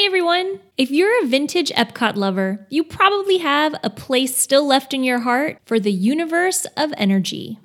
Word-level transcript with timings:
Hi, 0.00 0.06
everyone! 0.06 0.60
If 0.78 0.90
you're 0.90 1.22
a 1.22 1.26
vintage 1.26 1.68
Epcot 1.72 2.16
lover, 2.16 2.66
you 2.70 2.82
probably 2.82 3.36
have 3.36 3.74
a 3.84 3.90
place 3.90 4.34
still 4.34 4.66
left 4.66 4.94
in 4.94 5.04
your 5.04 5.18
heart 5.18 5.58
for 5.66 5.78
the 5.78 5.92
universe 5.92 6.64
of 6.74 6.94
energy. 6.96 7.58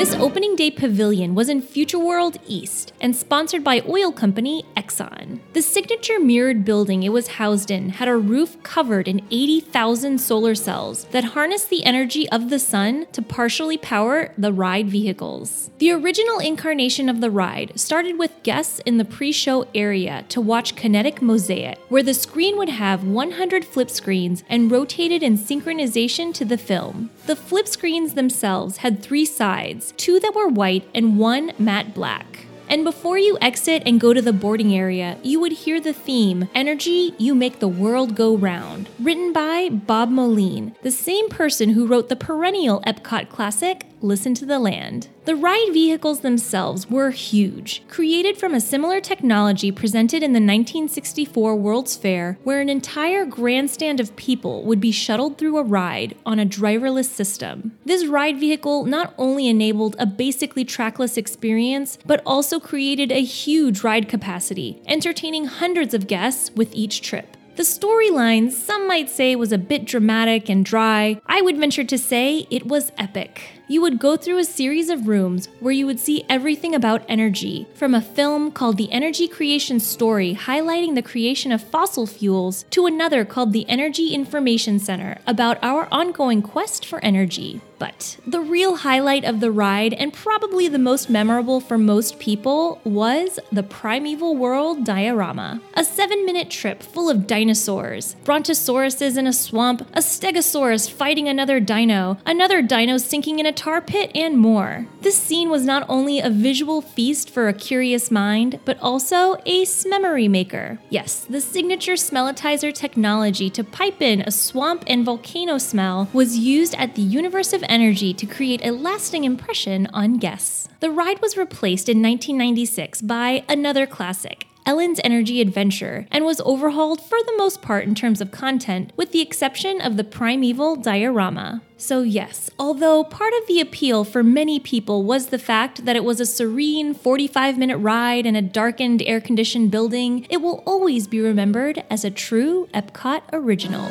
This 0.00 0.14
opening 0.14 0.56
day 0.56 0.70
pavilion 0.70 1.34
was 1.34 1.50
in 1.50 1.60
Future 1.60 1.98
World 1.98 2.38
East 2.46 2.94
and 3.02 3.14
sponsored 3.14 3.62
by 3.62 3.82
oil 3.86 4.10
company 4.10 4.64
Exxon. 4.74 5.40
The 5.52 5.60
signature 5.60 6.18
mirrored 6.18 6.64
building 6.64 7.02
it 7.02 7.10
was 7.10 7.36
housed 7.36 7.70
in 7.70 7.90
had 7.90 8.08
a 8.08 8.16
roof 8.16 8.62
covered 8.62 9.06
in 9.06 9.20
80,000 9.30 10.18
solar 10.18 10.54
cells 10.54 11.04
that 11.10 11.36
harnessed 11.36 11.68
the 11.68 11.84
energy 11.84 12.26
of 12.30 12.48
the 12.48 12.58
sun 12.58 13.08
to 13.12 13.20
partially 13.20 13.76
power 13.76 14.32
the 14.38 14.54
ride 14.54 14.88
vehicles. 14.88 15.70
The 15.76 15.92
original 15.92 16.38
incarnation 16.38 17.10
of 17.10 17.20
the 17.20 17.30
ride 17.30 17.78
started 17.78 18.18
with 18.18 18.42
guests 18.42 18.80
in 18.86 18.96
the 18.96 19.04
pre 19.04 19.32
show 19.32 19.66
area 19.74 20.24
to 20.30 20.40
watch 20.40 20.76
Kinetic 20.76 21.20
Mosaic, 21.20 21.78
where 21.90 22.02
the 22.02 22.14
screen 22.14 22.56
would 22.56 22.70
have 22.70 23.04
100 23.04 23.66
flip 23.66 23.90
screens 23.90 24.44
and 24.48 24.72
rotated 24.72 25.22
in 25.22 25.36
synchronization 25.36 26.32
to 26.32 26.46
the 26.46 26.56
film. 26.56 27.10
The 27.30 27.36
flip 27.36 27.68
screens 27.68 28.14
themselves 28.14 28.78
had 28.78 29.00
three 29.00 29.24
sides 29.24 29.94
two 29.96 30.18
that 30.18 30.34
were 30.34 30.48
white 30.48 30.88
and 30.92 31.16
one 31.16 31.52
matte 31.60 31.94
black. 31.94 32.29
And 32.70 32.84
before 32.84 33.18
you 33.18 33.36
exit 33.40 33.82
and 33.84 34.00
go 34.00 34.14
to 34.14 34.22
the 34.22 34.32
boarding 34.32 34.72
area, 34.72 35.18
you 35.24 35.40
would 35.40 35.50
hear 35.50 35.80
the 35.80 35.92
theme 35.92 36.48
Energy, 36.54 37.16
You 37.18 37.34
Make 37.34 37.58
the 37.58 37.66
World 37.66 38.14
Go 38.14 38.36
Round, 38.36 38.88
written 39.00 39.32
by 39.32 39.68
Bob 39.70 40.08
Moline, 40.08 40.76
the 40.82 40.92
same 40.92 41.28
person 41.28 41.70
who 41.70 41.84
wrote 41.84 42.08
the 42.08 42.14
perennial 42.14 42.80
Epcot 42.82 43.28
classic 43.28 43.86
Listen 44.02 44.34
to 44.34 44.46
the 44.46 44.58
Land. 44.58 45.08
The 45.26 45.36
ride 45.36 45.70
vehicles 45.72 46.20
themselves 46.20 46.88
were 46.88 47.10
huge, 47.10 47.82
created 47.88 48.38
from 48.38 48.54
a 48.54 48.60
similar 48.60 49.00
technology 49.00 49.70
presented 49.70 50.22
in 50.22 50.32
the 50.32 50.36
1964 50.36 51.56
World's 51.56 51.96
Fair, 51.96 52.38
where 52.42 52.60
an 52.60 52.70
entire 52.70 53.26
grandstand 53.26 54.00
of 54.00 54.16
people 54.16 54.64
would 54.64 54.80
be 54.80 54.90
shuttled 54.90 55.36
through 55.36 55.58
a 55.58 55.62
ride 55.62 56.16
on 56.24 56.38
a 56.38 56.46
driverless 56.46 57.10
system. 57.10 57.76
This 57.84 58.06
ride 58.06 58.40
vehicle 58.40 58.86
not 58.86 59.12
only 59.18 59.46
enabled 59.48 59.96
a 59.98 60.06
basically 60.06 60.64
trackless 60.64 61.18
experience, 61.18 61.98
but 62.06 62.22
also 62.24 62.58
created 62.60 63.10
a 63.10 63.22
huge 63.22 63.82
ride 63.82 64.08
capacity, 64.08 64.80
entertaining 64.86 65.46
hundreds 65.46 65.94
of 65.94 66.06
guests 66.06 66.50
with 66.54 66.74
each 66.74 67.02
trip. 67.02 67.36
The 67.56 67.66
storyline, 67.66 68.50
some 68.50 68.88
might 68.88 69.10
say, 69.10 69.36
was 69.36 69.52
a 69.52 69.58
bit 69.58 69.84
dramatic 69.84 70.48
and 70.48 70.64
dry. 70.64 71.20
I 71.26 71.42
would 71.42 71.58
venture 71.58 71.84
to 71.84 71.98
say 71.98 72.46
it 72.48 72.64
was 72.64 72.92
epic. 72.96 73.42
You 73.68 73.82
would 73.82 73.98
go 73.98 74.16
through 74.16 74.38
a 74.38 74.44
series 74.44 74.88
of 74.88 75.08
rooms 75.08 75.48
where 75.58 75.72
you 75.72 75.84
would 75.84 76.00
see 76.00 76.24
everything 76.28 76.74
about 76.74 77.04
energy, 77.06 77.66
from 77.74 77.94
a 77.94 78.00
film 78.00 78.50
called 78.50 78.78
The 78.78 78.90
Energy 78.90 79.28
Creation 79.28 79.78
Story, 79.78 80.34
highlighting 80.34 80.94
the 80.94 81.02
creation 81.02 81.52
of 81.52 81.62
fossil 81.62 82.06
fuels, 82.06 82.64
to 82.70 82.86
another 82.86 83.26
called 83.26 83.52
The 83.52 83.68
Energy 83.68 84.14
Information 84.14 84.78
Center, 84.78 85.18
about 85.26 85.58
our 85.62 85.86
ongoing 85.92 86.40
quest 86.40 86.86
for 86.86 87.04
energy. 87.04 87.60
But 87.80 88.18
the 88.26 88.42
real 88.42 88.76
highlight 88.76 89.24
of 89.24 89.40
the 89.40 89.50
ride, 89.50 89.94
and 89.94 90.12
probably 90.12 90.68
the 90.68 90.78
most 90.78 91.08
memorable 91.08 91.60
for 91.60 91.78
most 91.78 92.18
people, 92.18 92.78
was 92.84 93.40
the 93.50 93.62
Primeval 93.62 94.36
World 94.36 94.84
Diorama. 94.84 95.62
A 95.72 95.82
seven 95.82 96.26
minute 96.26 96.50
trip 96.50 96.82
full 96.82 97.08
of 97.08 97.26
dinosaurs, 97.26 98.16
brontosauruses 98.22 99.16
in 99.16 99.26
a 99.26 99.32
swamp, 99.32 99.80
a 99.94 100.00
stegosaurus 100.00 100.90
fighting 100.90 101.26
another 101.26 101.58
dino, 101.58 102.18
another 102.26 102.60
dino 102.60 102.98
sinking 102.98 103.38
in 103.38 103.46
a 103.46 103.52
tar 103.52 103.80
pit, 103.80 104.10
and 104.14 104.36
more. 104.36 104.86
This 105.00 105.16
scene 105.16 105.48
was 105.48 105.64
not 105.64 105.86
only 105.88 106.20
a 106.20 106.28
visual 106.28 106.82
feast 106.82 107.30
for 107.30 107.48
a 107.48 107.54
curious 107.54 108.10
mind, 108.10 108.60
but 108.66 108.78
also 108.80 109.36
a 109.46 109.64
memory 109.86 110.28
maker. 110.28 110.78
Yes, 110.90 111.24
the 111.24 111.40
signature 111.40 111.94
smellitizer 111.94 112.74
technology 112.74 113.48
to 113.48 113.64
pipe 113.64 114.02
in 114.02 114.20
a 114.20 114.30
swamp 114.30 114.84
and 114.86 115.02
volcano 115.02 115.56
smell 115.56 116.10
was 116.12 116.36
used 116.36 116.74
at 116.74 116.94
the 116.94 117.02
Universe 117.02 117.54
of 117.54 117.64
energy 117.70 118.12
to 118.12 118.26
create 118.26 118.64
a 118.64 118.72
lasting 118.72 119.24
impression 119.24 119.86
on 119.94 120.18
guests. 120.18 120.68
The 120.80 120.90
ride 120.90 121.22
was 121.22 121.36
replaced 121.36 121.88
in 121.88 122.02
1996 122.02 123.02
by 123.02 123.44
another 123.48 123.86
classic, 123.86 124.46
Ellen's 124.66 125.00
Energy 125.02 125.40
Adventure 125.40 126.06
and 126.10 126.24
was 126.24 126.40
overhauled 126.42 127.00
for 127.00 127.18
the 127.24 127.34
most 127.36 127.62
part 127.62 127.84
in 127.84 127.94
terms 127.94 128.20
of 128.20 128.30
content, 128.30 128.92
with 128.96 129.12
the 129.12 129.20
exception 129.20 129.80
of 129.80 129.96
the 129.96 130.04
primeval 130.04 130.76
diorama. 130.76 131.62
So, 131.76 132.02
yes, 132.02 132.50
although 132.58 133.02
part 133.02 133.32
of 133.40 133.46
the 133.46 133.60
appeal 133.60 134.04
for 134.04 134.22
many 134.22 134.60
people 134.60 135.02
was 135.02 135.28
the 135.28 135.38
fact 135.38 135.86
that 135.86 135.96
it 135.96 136.04
was 136.04 136.20
a 136.20 136.26
serene 136.26 136.94
45 136.94 137.56
minute 137.56 137.78
ride 137.78 138.26
in 138.26 138.36
a 138.36 138.42
darkened, 138.42 139.02
air 139.02 139.20
conditioned 139.20 139.70
building, 139.70 140.26
it 140.28 140.42
will 140.42 140.62
always 140.66 141.06
be 141.06 141.20
remembered 141.20 141.82
as 141.88 142.04
a 142.04 142.10
true 142.10 142.68
Epcot 142.74 143.22
original. 143.32 143.90